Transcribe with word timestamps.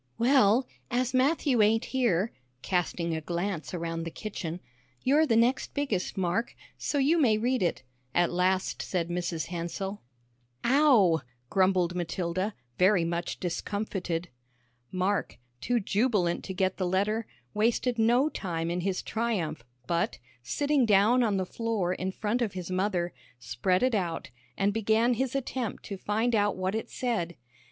"Well, 0.17 0.65
as 0.89 1.13
Matthew 1.13 1.61
ain't 1.61 1.85
here," 1.93 2.31
casting 2.63 3.13
a 3.15 3.21
glance 3.21 3.71
around 3.71 4.01
the 4.03 4.09
kitchen, 4.09 4.59
"you're 5.03 5.27
the 5.27 5.35
next 5.35 5.75
biggest, 5.75 6.17
Mark, 6.17 6.55
so 6.75 6.97
you 6.97 7.21
may 7.21 7.37
read 7.37 7.61
it," 7.61 7.83
at 8.15 8.31
last 8.33 8.81
said 8.81 9.09
Mrs. 9.09 9.49
Hansell. 9.49 10.01
"Ow!" 10.63 11.21
grumbled 11.51 11.93
Matilda, 11.93 12.55
very 12.79 13.05
much 13.05 13.39
discomfited. 13.39 14.29
Mark, 14.91 15.37
too 15.59 15.79
jubilant 15.79 16.43
to 16.45 16.53
get 16.55 16.77
the 16.77 16.87
letter, 16.87 17.27
wasted 17.53 17.99
no 17.99 18.27
time 18.27 18.71
in 18.71 18.81
his 18.81 19.03
triumph, 19.03 19.63
but, 19.85 20.17
sitting 20.41 20.83
down 20.83 21.21
on 21.21 21.37
the 21.37 21.45
floor 21.45 21.93
in 21.93 22.11
front 22.11 22.41
of 22.41 22.53
his 22.53 22.71
mother, 22.71 23.13
spread 23.39 23.83
it 23.83 23.93
out, 23.93 24.31
and 24.57 24.73
began 24.73 25.13
his 25.13 25.35
attempt 25.35 25.83
to 25.83 25.95
find 25.95 26.33
out 26.33 26.55
what 26.57 26.73
it 26.73 26.89
said. 26.89 27.35